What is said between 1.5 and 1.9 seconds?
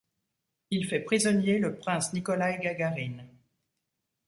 le